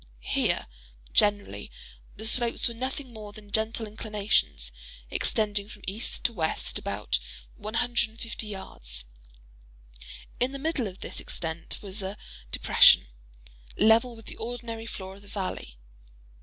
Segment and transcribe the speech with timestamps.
[0.33, 0.65] Here,
[1.13, 1.69] generally,
[2.15, 4.71] the slopes were nothing more than gentle inclinations,
[5.11, 7.19] extending from east to west about
[7.55, 9.05] one hundred and fifty yards.
[10.39, 12.17] In the middle of this extent was a
[12.51, 13.09] depression,
[13.77, 15.77] level with the ordinary floor of the valley.